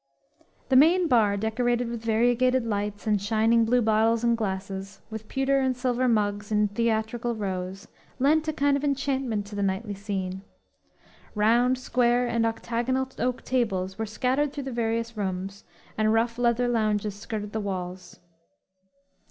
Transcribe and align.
"_The 0.69 0.75
main 0.75 1.07
bar, 1.07 1.37
decorated 1.37 1.87
with 1.87 2.03
variegated 2.03 2.65
lights 2.65 3.05
and 3.05 3.21
shining 3.21 3.65
blue 3.65 3.83
bottles 3.83 4.23
and 4.23 4.35
glasses, 4.35 4.99
with 5.11 5.27
pewter 5.27 5.59
and 5.59 5.77
silver 5.77 6.07
mugs 6.07 6.51
in 6.51 6.69
theatrical 6.69 7.35
rows, 7.35 7.87
lent 8.17 8.47
a 8.47 8.53
kind 8.53 8.75
of 8.75 8.83
enchantment 8.83 9.45
to 9.45 9.55
the 9.55 9.61
nightly 9.61 9.93
scene. 9.93 10.41
Round, 11.35 11.77
square 11.77 12.25
and 12.27 12.47
octagonal 12.47 13.09
oak 13.19 13.43
tables 13.43 13.99
were 13.99 14.07
scattered 14.07 14.53
through 14.53 14.63
the 14.63 14.71
various 14.71 15.15
rooms, 15.15 15.65
and 15.99 16.11
rough 16.11 16.39
leather 16.39 16.67
lounges 16.67 17.13
skirted 17.13 17.51
the 17.51 17.59
walls. 17.59 18.19